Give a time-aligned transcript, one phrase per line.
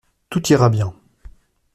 [0.31, 0.95] Tout ira bien.